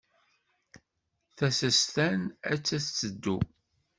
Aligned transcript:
Tasestant 1.37 2.23
atta 2.51 2.77
tetteddu. 2.83 3.37